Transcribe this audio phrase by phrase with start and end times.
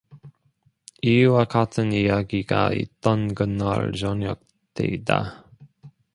[1.03, 4.39] 이와 같은 이야기가 있던 그날 저녁
[4.73, 5.45] 때이다.